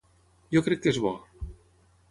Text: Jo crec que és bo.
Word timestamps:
Jo 0.55 0.63
crec 0.69 0.81
que 0.85 0.91
és 0.95 0.99
bo. 1.05 1.13